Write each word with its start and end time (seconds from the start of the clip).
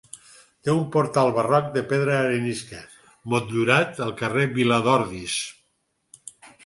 Té 0.67 0.71
un 0.75 0.79
portal 0.95 1.33
barroc 1.35 1.67
de 1.75 1.83
pedra 1.91 2.15
arenisca, 2.21 2.81
motllurat, 3.35 4.01
al 4.07 4.15
carrer 4.23 4.47
Viladordis. 4.59 5.37